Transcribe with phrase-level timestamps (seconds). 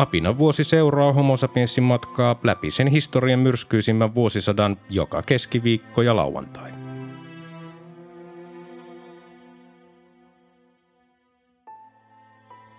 [0.00, 6.70] Apina vuosi seuraa Homo sapiensin matkaa läpi sen historian myrskyisimmän vuosisadan joka keskiviikko ja lauantai.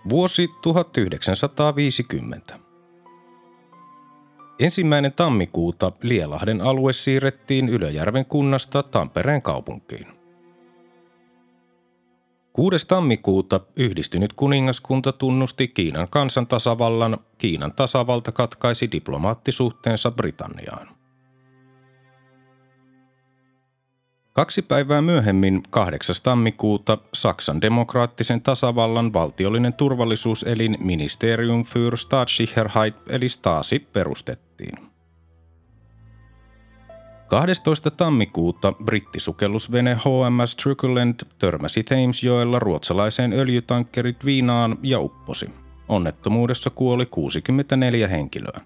[0.08, 2.58] Vuosi 1950.
[4.58, 10.21] Ensimmäinen tammikuuta Lielahden alue siirrettiin Ylöjärven kunnasta Tampereen kaupunkiin.
[12.52, 12.86] 6.
[12.88, 20.88] tammikuuta yhdistynyt kuningaskunta tunnusti Kiinan kansantasavallan, Kiinan tasavalta katkaisi diplomaattisuhteensa Britanniaan.
[24.32, 26.16] Kaksi päivää myöhemmin, 8.
[26.22, 34.91] tammikuuta, Saksan demokraattisen tasavallan valtiollinen turvallisuuselin Ministerium für Staatssicherheit eli Stasi perustettiin.
[37.32, 37.90] 12.
[37.90, 45.50] tammikuuta brittisukellusvene HMS Truculent törmäsi Thamesjoella ruotsalaiseen öljytankkerit Viinaan ja upposi.
[45.88, 48.60] Onnettomuudessa kuoli 64 henkilöä.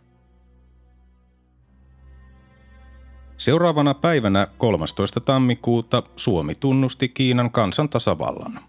[3.36, 5.20] Seuraavana päivänä 13.
[5.20, 8.60] tammikuuta Suomi tunnusti Kiinan kansantasavallan.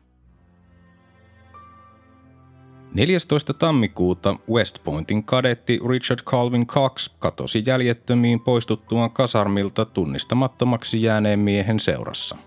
[2.94, 3.54] 14.
[3.54, 12.38] tammikuuta West Pointin kadetti Richard Calvin Cox katosi jäljettömiin poistuttuaan kasarmilta tunnistamattomaksi jääneen miehen seurassa.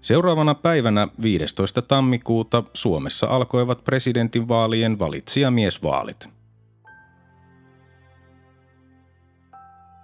[0.00, 1.82] Seuraavana päivänä 15.
[1.82, 6.28] tammikuuta Suomessa alkoivat presidentinvaalien valitsijamiesvaalit–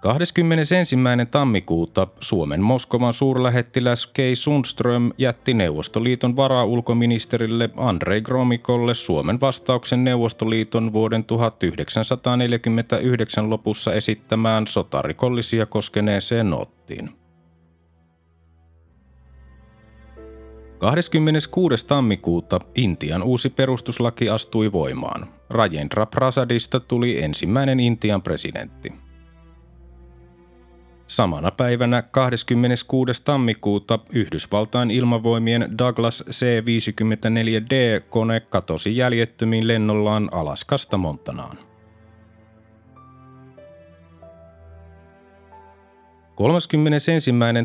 [0.03, 0.75] 21.
[1.31, 11.23] tammikuuta Suomen Moskovan suurlähettiläs Kei Sundström jätti Neuvostoliiton varaulkoministerille Andrei Gromikolle Suomen vastauksen Neuvostoliiton vuoden
[11.23, 17.09] 1949 lopussa esittämään sotarikollisia koskeneeseen nottiin.
[20.77, 21.87] 26.
[21.87, 25.27] tammikuuta Intian uusi perustuslaki astui voimaan.
[25.49, 29.02] Rajendra Prasadista tuli ensimmäinen Intian presidentti.
[31.15, 33.25] Samana päivänä 26.
[33.25, 41.57] tammikuuta Yhdysvaltain ilmavoimien Douglas C-54D-kone katosi jäljettömiin lennollaan Alaskasta Montanaan.
[46.35, 47.11] 31.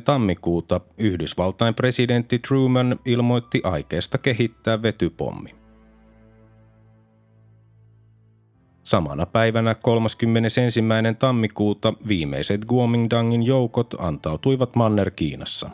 [0.04, 5.57] tammikuuta Yhdysvaltain presidentti Truman ilmoitti aikeesta kehittää vetypommi.
[8.88, 10.60] Samana päivänä 31.
[11.18, 15.70] tammikuuta viimeiset Guomindangin joukot antautuivat Manner-Kiinassa.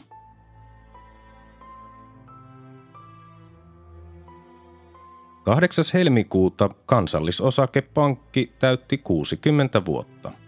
[5.45, 10.33] Kahdeksas helmikuuta kansallisosakepankki täytti 60 vuotta–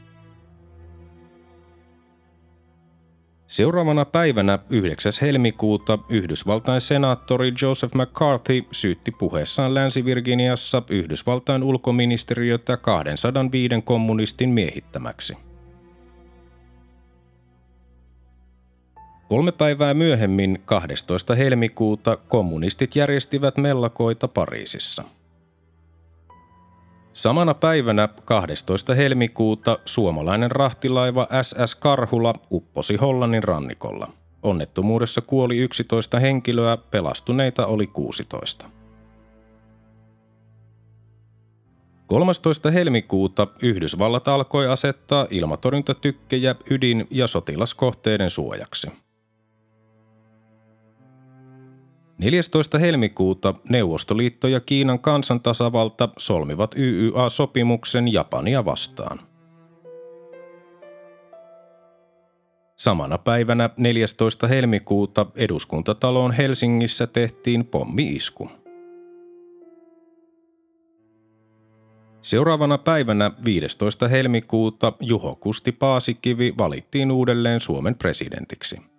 [3.46, 5.12] Seuraavana päivänä 9.
[5.20, 15.36] helmikuuta Yhdysvaltain senaattori Joseph McCarthy syytti puheessaan Länsi-Virginiassa Yhdysvaltain ulkoministeriötä 205 kommunistin miehittämäksi.
[19.28, 21.34] Kolme päivää myöhemmin, 12.
[21.34, 25.04] helmikuuta, kommunistit järjestivät mellakoita Pariisissa–
[27.16, 28.94] Samana päivänä 12.
[28.94, 34.12] helmikuuta suomalainen rahtilaiva SS Karhula upposi Hollannin rannikolla.
[34.42, 38.66] Onnettomuudessa kuoli 11 henkilöä, pelastuneita oli 16.
[42.06, 42.70] 13.
[42.70, 49.05] helmikuuta Yhdysvallat alkoi asettaa ilmatorjuntatykkejä ydin- ja sotilaskohteiden suojaksi.
[52.18, 52.78] 14.
[52.78, 59.20] helmikuuta Neuvostoliitto ja Kiinan kansantasavalta solmivat YYA-sopimuksen Japania vastaan.
[62.76, 64.46] Samana päivänä 14.
[64.46, 68.50] helmikuuta eduskuntataloon Helsingissä tehtiin pommi-isku.
[72.20, 74.08] Seuraavana päivänä 15.
[74.08, 78.95] helmikuuta Juho Kusti Paasikivi valittiin uudelleen Suomen presidentiksi.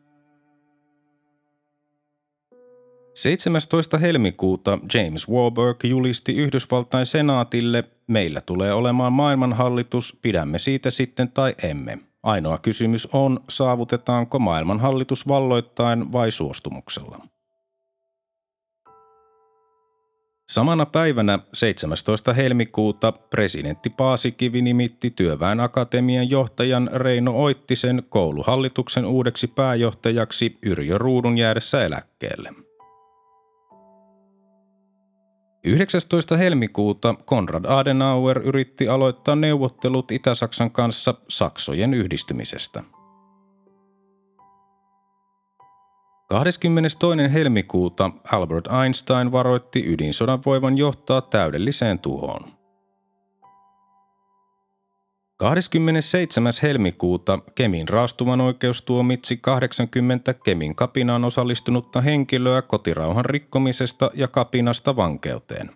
[3.18, 3.98] 17.
[3.98, 11.98] helmikuuta James Warburg julisti Yhdysvaltain senaatille, meillä tulee olemaan maailmanhallitus, pidämme siitä sitten tai emme.
[12.24, 17.20] Ainoa kysymys on, saavutetaanko maailmanhallitus valloittain vai suostumuksella.
[20.50, 22.34] Samana päivänä 17.
[22.34, 31.86] helmikuuta presidentti Paasikivi nimitti Työväen Akatemian johtajan Reino Oittisen kouluhallituksen uudeksi pääjohtajaksi Yrjö Ruudun jäädessä
[31.86, 32.67] eläkkeelle.
[35.68, 36.38] 19.
[36.38, 42.84] helmikuuta Konrad Adenauer yritti aloittaa neuvottelut Itä-Saksan kanssa Saksojen yhdistymisestä–
[46.30, 46.98] 22.
[47.34, 52.57] helmikuuta Albert Einstein varoitti ydinsodan voivan johtaa täydelliseen tuhoon.
[55.38, 56.54] 27.
[56.64, 65.70] helmikuuta Kemin raastuvan oikeus tuomitsi 80 Kemin kapinaan osallistunutta henkilöä kotirauhan rikkomisesta ja kapinasta vankeuteen.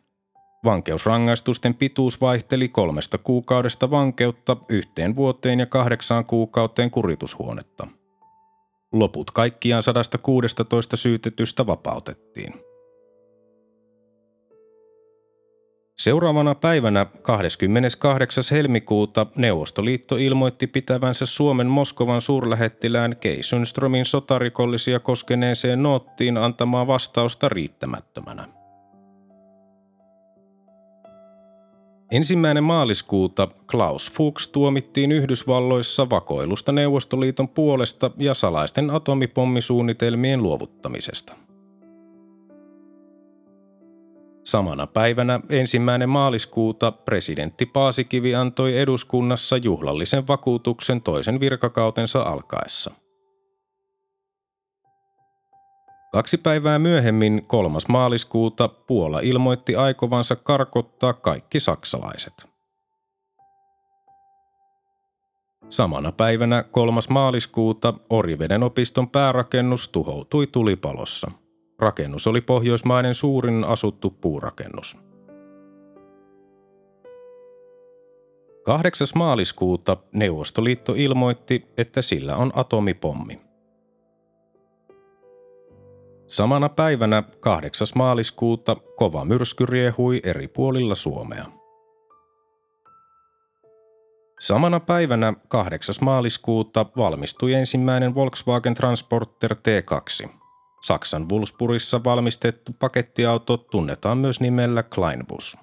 [0.66, 7.88] Vankeusrangaistusten pituus vaihteli kolmesta kuukaudesta vankeutta yhteen vuoteen ja kahdeksaan kuukauteen kuritushuonetta.
[8.92, 12.71] Loput kaikkiaan 116 syytetystä vapautettiin.
[16.02, 18.44] Seuraavana päivänä 28.
[18.52, 28.48] helmikuuta Neuvostoliitto ilmoitti pitävänsä Suomen Moskovan suurlähettilään Kei Sundströmin sotarikollisia koskeneeseen noottiin antamaa vastausta riittämättömänä.
[32.12, 41.41] Ensimmäinen maaliskuuta Klaus Fuchs tuomittiin Yhdysvalloissa vakoilusta Neuvostoliiton puolesta ja salaisten atomipommisuunnitelmien luovuttamisesta.
[44.44, 52.92] Samana päivänä ensimmäinen maaliskuuta presidentti Paasikivi antoi eduskunnassa juhlallisen vakuutuksen toisen virkakautensa alkaessa.
[56.12, 57.78] Kaksi päivää myöhemmin, 3.
[57.88, 62.34] maaliskuuta, Puola ilmoitti aikovansa karkottaa kaikki saksalaiset.
[65.70, 67.00] Samana päivänä 3.
[67.10, 71.32] maaliskuuta Oriveden opiston päärakennus tuhoutui tulipalossa.
[71.82, 74.98] Rakennus oli Pohjoismaiden suurin asuttu puurakennus.
[78.64, 79.08] 8.
[79.16, 83.42] maaliskuuta Neuvostoliitto ilmoitti, että sillä on atomipommi.
[86.28, 87.88] Samana päivänä 8.
[87.96, 91.46] maaliskuuta kova myrsky riehui eri puolilla Suomea.
[94.40, 95.96] Samana päivänä 8.
[96.02, 100.41] maaliskuuta valmistui ensimmäinen Volkswagen Transporter T2.
[100.84, 105.58] Saksan Wolfsburgissa valmistettu pakettiauto tunnetaan myös nimellä Kleinbus.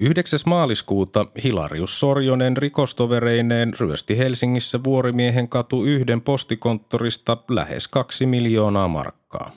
[0.00, 0.38] 9.
[0.46, 9.52] maaliskuuta Hilarius Sorjonen rikostovereineen ryösti Helsingissä Vuorimiehen katu yhden postikonttorista lähes kaksi miljoonaa markkaa.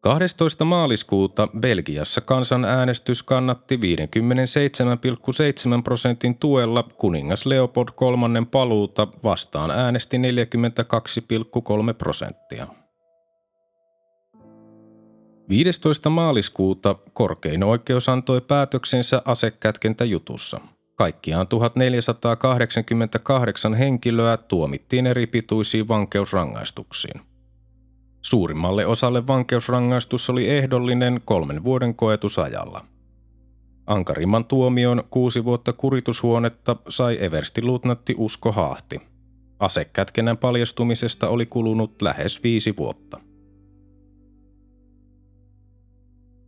[0.00, 0.64] 12.
[0.64, 3.82] maaliskuuta Belgiassa kansanäänestys kannatti 57,7
[5.84, 10.22] prosentin tuella kuningas Leopold III paluuta vastaan äänesti 42,3
[11.98, 12.66] prosenttia.
[15.48, 16.10] 15.
[16.10, 20.60] maaliskuuta korkein oikeus antoi päätöksensä asekätkentäjutussa.
[20.94, 27.29] Kaikkiaan 1488 henkilöä tuomittiin eri pituisiin vankeusrangaistuksiin.
[28.22, 32.84] Suurimmalle osalle vankeusrangaistus oli ehdollinen kolmen vuoden koetusajalla.
[33.86, 39.00] Ankarimman tuomion kuusi vuotta kuritushuonetta sai everstiluutnatti Usko Haahti.
[39.58, 43.20] Asekätkennän paljastumisesta oli kulunut lähes viisi vuotta.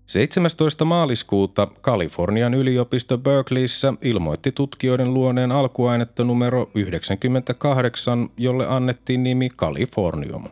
[0.06, 0.84] 17.
[0.84, 10.44] maaliskuuta Kalifornian yliopisto Berkeleyssä ilmoitti tutkijoiden luoneen alkuainetta numero 98, jolle annettiin nimi Californium.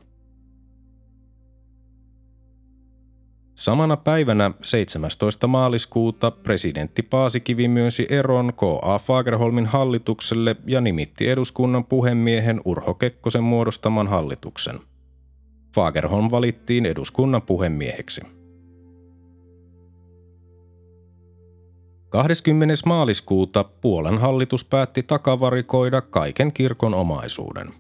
[3.55, 5.47] Samana päivänä 17.
[5.47, 8.99] maaliskuuta presidentti Paasikivi myönsi eron K.A.
[8.99, 14.81] Fagerholmin hallitukselle ja nimitti eduskunnan puhemiehen Urho Kekkosen muodostaman hallituksen.
[15.75, 18.21] Fagerholm valittiin eduskunnan puhemieheksi.
[22.09, 22.75] 20.
[22.87, 27.75] maaliskuuta Puolen hallitus päätti takavarikoida kaiken kirkon omaisuuden.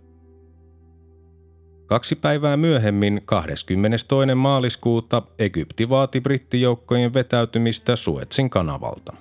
[1.91, 4.07] Kaksi päivää myöhemmin, 22.
[4.35, 9.13] maaliskuuta, Egypti vaati brittijoukkojen vetäytymistä Suetsin kanavalta.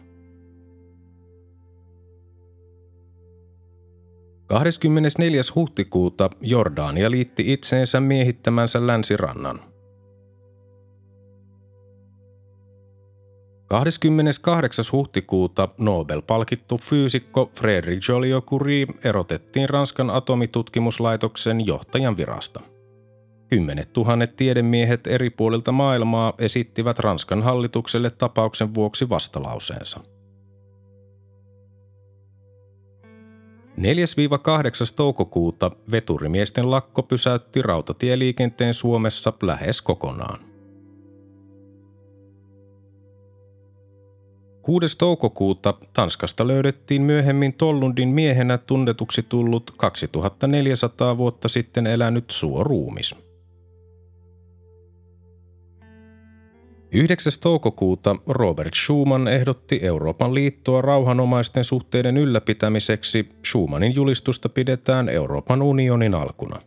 [4.46, 5.42] 24.
[5.56, 9.69] huhtikuuta Jordania liitti itseensä miehittämänsä länsirannan.
[13.70, 14.86] 28.
[14.92, 22.62] huhtikuuta Nobel-palkittu fyysikko Frédéric Joliot-Curie erotettiin Ranskan atomitutkimuslaitoksen johtajan virasta.
[23.50, 30.00] Kymmenet tuhannet tiedemiehet eri puolilta maailmaa esittivät Ranskan hallitukselle tapauksen vuoksi vastalauseensa.
[33.78, 33.82] 4-8.
[34.96, 40.49] toukokuuta veturimiesten lakko pysäytti rautatieliikenteen Suomessa lähes kokonaan.
[44.70, 44.98] 6.
[44.98, 53.16] toukokuuta Tanskasta löydettiin myöhemmin Tollundin miehenä tunnetuksi tullut 2400 vuotta sitten elänyt suoruumis.
[56.92, 57.34] 9.
[57.42, 63.30] toukokuuta Robert Schuman ehdotti Euroopan liittoa rauhanomaisten suhteiden ylläpitämiseksi.
[63.46, 66.62] Schumanin julistusta pidetään Euroopan unionin alkuna.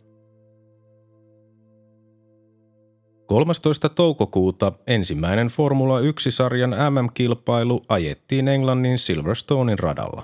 [3.25, 3.89] 13.
[3.89, 10.23] toukokuuta ensimmäinen Formula 1-sarjan MM-kilpailu ajettiin Englannin Silverstonein radalla.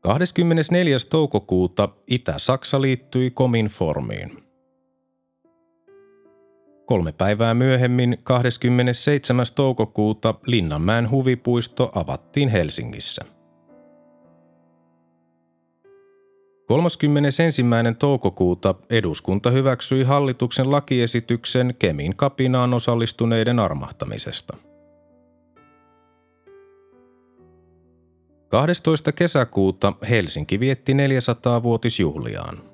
[0.00, 0.96] 24.
[1.10, 4.42] toukokuuta Itä-Saksa liittyi Kominformiin.
[6.86, 9.46] Kolme päivää myöhemmin, 27.
[9.54, 13.24] toukokuuta, Linnanmäen huvipuisto avattiin Helsingissä.
[16.70, 17.42] 31.
[17.98, 24.56] toukokuuta eduskunta hyväksyi hallituksen lakiesityksen Kemin kapinaan osallistuneiden armahtamisesta.
[28.48, 29.12] 12.
[29.12, 32.69] kesäkuuta Helsinki vietti 400-vuotisjuhliaan.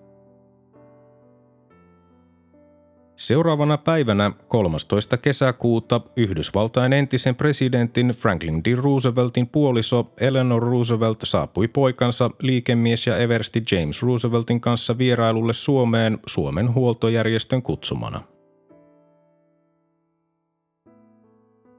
[3.16, 5.16] Seuraavana päivänä 13.
[5.16, 8.74] kesäkuuta Yhdysvaltain entisen presidentin Franklin D.
[8.76, 16.74] Rooseveltin puoliso Eleanor Roosevelt saapui poikansa liikemies ja eversti James Rooseveltin kanssa vierailulle Suomeen Suomen
[16.74, 18.22] huoltojärjestön kutsumana.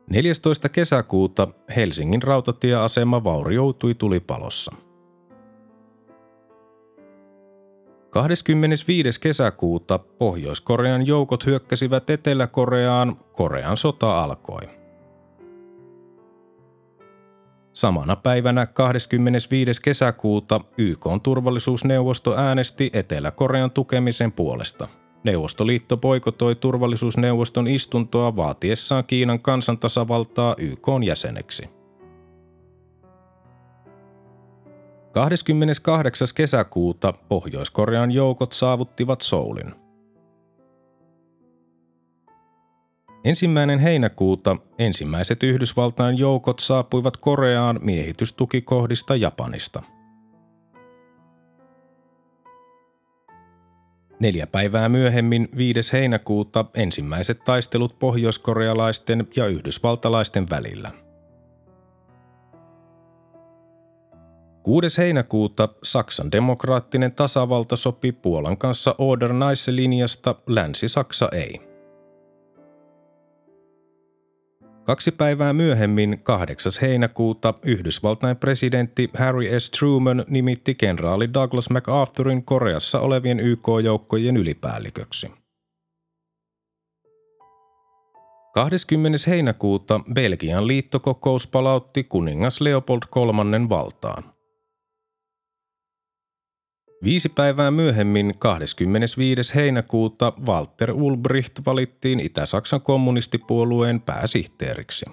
[0.09, 0.69] 14.
[0.69, 4.71] kesäkuuta Helsingin rautatieasema vaurioitui tulipalossa–
[8.09, 9.19] 25.
[9.19, 14.61] kesäkuuta Pohjois-Korean joukot hyökkäsivät Etelä-Koreaan, Korean sota alkoi.
[17.73, 19.81] Samana päivänä 25.
[19.81, 24.87] kesäkuuta YK turvallisuusneuvosto äänesti Etelä-Korean tukemisen puolesta.
[25.23, 31.69] Neuvostoliitto poikotoi turvallisuusneuvoston istuntoa vaatiessaan Kiinan kansantasavaltaa YK jäseneksi.
[35.17, 36.27] 28.
[36.35, 39.73] kesäkuuta Pohjois-Korean joukot saavuttivat Soulin.
[43.23, 49.83] Ensimmäinen heinäkuuta ensimmäiset Yhdysvaltain joukot saapuivat Koreaan miehitystukikohdista Japanista.
[54.19, 55.93] Neljä päivää myöhemmin 5.
[55.93, 60.91] heinäkuuta ensimmäiset taistelut pohjoiskorealaisten ja yhdysvaltalaisten välillä–
[64.67, 64.97] 6.
[64.97, 71.61] heinäkuuta Saksan demokraattinen tasavalta sopi Puolan kanssa Oder-Neisse-linjasta, Länsi-Saksa ei.
[74.83, 76.71] Kaksi päivää myöhemmin, 8.
[76.81, 79.69] heinäkuuta, Yhdysvaltain presidentti Harry S.
[79.69, 85.31] Truman nimitti kenraali Douglas MacArthurin Koreassa olevien YK-joukkojen ylipäälliköksi.
[88.53, 89.17] 20.
[89.27, 94.36] heinäkuuta Belgian liittokokous palautti kuningas Leopold III valtaan.
[97.03, 99.55] Viisi päivää myöhemmin, 25.
[99.55, 105.05] heinäkuuta, Walter Ulbricht valittiin Itä-Saksan kommunistipuolueen pääsihteeriksi.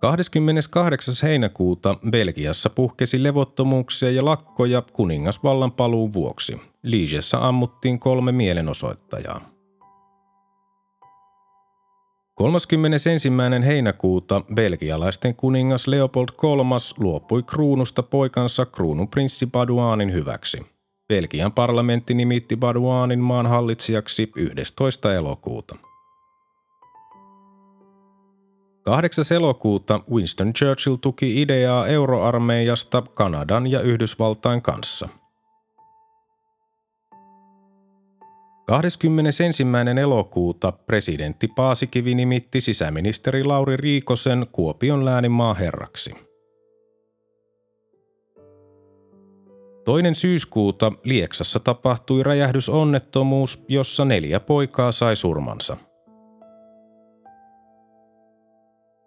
[0.00, 1.14] 28.
[1.22, 6.60] heinäkuuta Belgiassa puhkesi levottomuuksia ja lakkoja kuningasvallan paluun vuoksi.
[6.82, 9.52] Liigessä ammuttiin kolme mielenosoittajaa.
[12.34, 13.10] 31.
[13.66, 20.66] heinäkuuta belgialaisten kuningas Leopold III luopui kruunusta poikansa kruununprinssi Baduanin hyväksi.
[21.08, 25.14] Belgian parlamentti nimitti Baduanin maan hallitsijaksi 11.
[25.14, 25.76] elokuuta.
[28.84, 29.24] 8.
[29.36, 35.08] elokuuta Winston Churchill tuki ideaa euroarmeijasta Kanadan ja Yhdysvaltain kanssa–
[38.66, 39.64] 21.
[40.00, 46.14] elokuuta presidentti Paasikivi nimitti sisäministeri Lauri Riikosen Kuopion läänin maaherraksi.
[49.84, 55.76] Toinen syyskuuta Lieksassa tapahtui räjähdysonnettomuus, jossa neljä poikaa sai surmansa–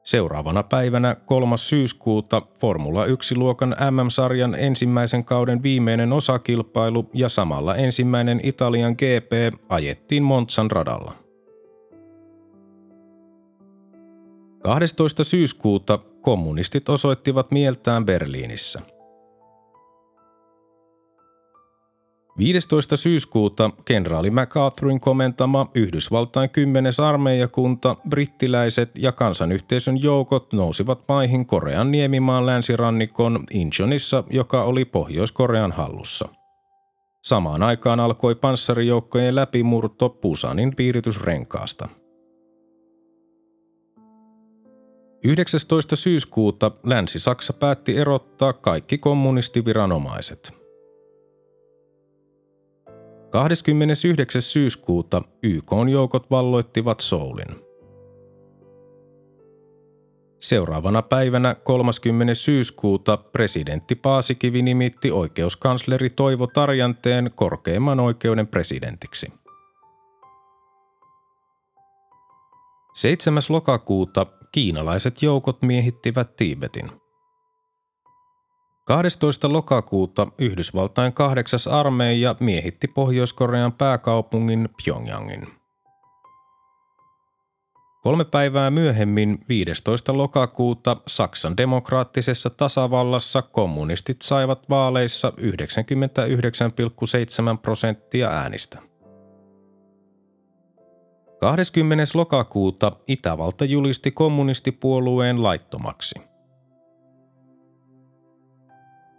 [0.05, 1.57] Seuraavana päivänä 3.
[1.57, 10.71] syyskuuta Formula 1-luokan MM-sarjan ensimmäisen kauden viimeinen osakilpailu ja samalla ensimmäinen Italian GP ajettiin Monzan
[10.71, 11.13] radalla.
[14.63, 15.23] 12.
[15.23, 18.81] syyskuuta kommunistit osoittivat mieltään Berliinissä–
[22.37, 22.97] 15.
[22.97, 26.93] syyskuuta kenraali MacArthurin komentama Yhdysvaltain 10.
[27.05, 36.29] armeijakunta, brittiläiset ja kansanyhteisön joukot nousivat maihin Korean niemimaan länsirannikon Incheonissa, joka oli Pohjois-Korean hallussa.
[37.23, 41.89] Samaan aikaan alkoi panssarijoukkojen läpimurto Pusanin piiritysrenkaasta.
[45.23, 45.95] 19.
[45.95, 50.51] syyskuuta Länsi-Saksa päätti erottaa kaikki kommunistiviranomaiset–
[53.35, 54.41] 29.
[54.41, 57.47] syyskuuta YK joukot valloittivat Soulin.
[60.37, 62.33] Seuraavana päivänä 30.
[62.33, 69.33] syyskuuta presidentti Paasikivi nimitti oikeuskansleri Toivo Tarjanteen korkeimman oikeuden presidentiksi.
[72.93, 73.43] 7.
[73.49, 76.91] lokakuuta kiinalaiset joukot miehittivät Tiibetin–
[78.85, 79.53] 12.
[79.53, 85.47] lokakuuta Yhdysvaltain kahdeksas armeija miehitti Pohjois-Korean pääkaupungin Pyongyangin.
[88.03, 90.17] Kolme päivää myöhemmin, 15.
[90.17, 95.35] lokakuuta, Saksan demokraattisessa tasavallassa kommunistit saivat vaaleissa 99,7
[97.61, 98.79] prosenttia äänistä.
[101.39, 102.03] 20.
[102.13, 106.15] lokakuuta Itävalta julisti kommunistipuolueen laittomaksi–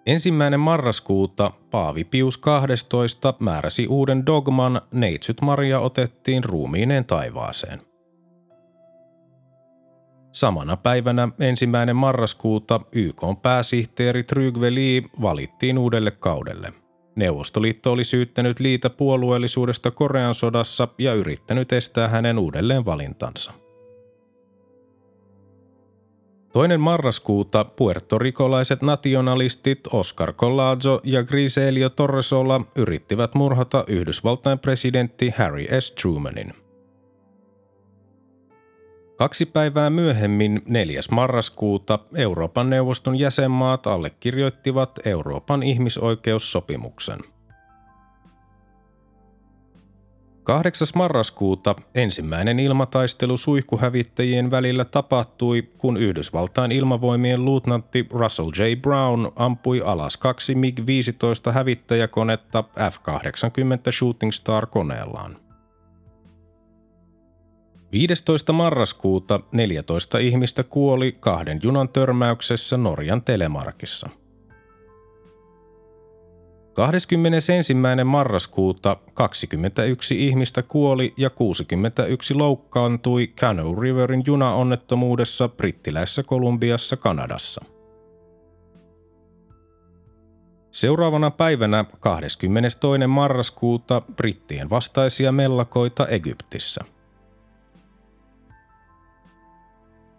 [0.07, 7.81] Ensimmäinen marraskuuta Paavi Pius 12 määräsi uuden dogman Neitsyt Maria otettiin ruumiineen taivaaseen.
[10.33, 16.73] Samana päivänä ensimmäinen marraskuuta YK pääsihteeri Trygve Lee valittiin uudelle kaudelle.
[17.17, 23.66] Neuvostoliitto oli syyttänyt liitä puolueellisuudesta Korean sodassa ja yrittänyt estää hänen uudelleen valintansa.
[26.57, 35.93] Toinen marraskuuta puertorikolaiset nationalistit Oscar Collazo ja Griselio Torresola yrittivät murhata Yhdysvaltain presidentti Harry S.
[35.93, 36.53] Trumanin.
[39.17, 41.01] Kaksi päivää myöhemmin, 4.
[41.11, 47.19] marraskuuta, Euroopan neuvoston jäsenmaat allekirjoittivat Euroopan ihmisoikeussopimuksen–
[50.47, 50.89] 8.
[50.95, 58.77] marraskuuta ensimmäinen ilmataistelu suihkuhävittäjien välillä tapahtui, kun Yhdysvaltain ilmavoimien luutnantti Russell J.
[58.81, 65.37] Brown ampui alas kaksi MiG-15 hävittäjäkonetta F-80 Shooting Star koneellaan.
[67.93, 68.53] 15.
[68.53, 74.09] marraskuuta 14 ihmistä kuoli kahden junan törmäyksessä Norjan telemarkissa–
[76.77, 77.75] 21.
[78.05, 87.65] marraskuuta 21 ihmistä kuoli ja 61 loukkaantui Canoe Riverin junaonnettomuudessa brittiläisessä Kolumbiassa Kanadassa.
[90.71, 93.07] Seuraavana päivänä 22.
[93.07, 96.85] marraskuuta brittien vastaisia mellakoita Egyptissä–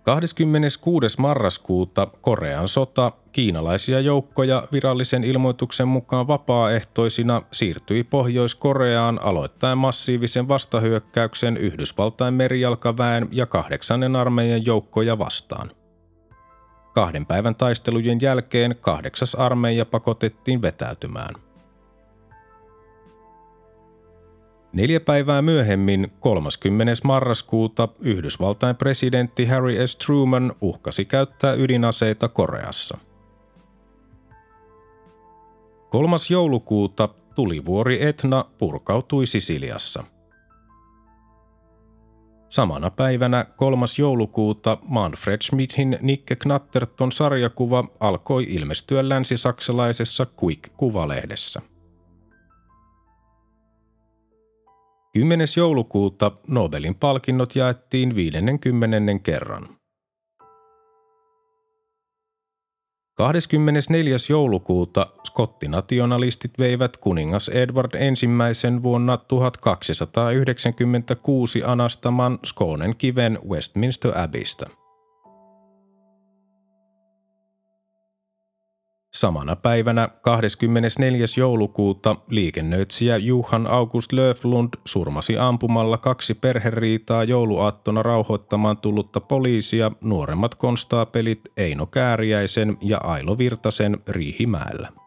[0.07, 1.21] 26.
[1.21, 12.33] marraskuuta Korean sota kiinalaisia joukkoja virallisen ilmoituksen mukaan vapaaehtoisina siirtyi Pohjois-Koreaan aloittaen massiivisen vastahyökkäyksen Yhdysvaltain
[12.33, 15.71] merijalkaväen ja kahdeksannen armeijan joukkoja vastaan.
[16.93, 21.35] Kahden päivän taistelujen jälkeen kahdeksas armeija pakotettiin vetäytymään–
[24.73, 26.93] Neljä päivää myöhemmin, 30.
[27.03, 29.95] marraskuuta, Yhdysvaltain presidentti Harry S.
[29.95, 32.97] Truman uhkasi käyttää ydinaseita Koreassa.
[35.89, 36.15] 3.
[36.29, 40.03] joulukuuta tulivuori Etna purkautui Sisiliassa.
[42.49, 43.85] Samana päivänä 3.
[43.99, 51.61] joulukuuta Manfred Schmidtin Nikke Knatterton sarjakuva alkoi ilmestyä länsisaksalaisessa Quick-kuvalehdessä.
[55.13, 55.47] 10.
[55.57, 59.23] joulukuuta Nobelin palkinnot jaettiin 50.
[59.23, 59.76] kerran.
[63.17, 64.17] 24.
[64.29, 74.67] joulukuuta skottinationalistit veivät kuningas Edward ensimmäisen vuonna 1296 anastaman Skonen kiven Westminster Abbeystä.
[79.13, 81.25] Samana päivänä 24.
[81.37, 91.41] joulukuuta liikennöitsijä Juhan August Löflund surmasi ampumalla kaksi perheriitaa jouluaattona rauhoittamaan tullutta poliisia nuoremmat konstaapelit
[91.57, 95.06] Eino Kääriäisen ja Ailo Virtasen Riihimäellä.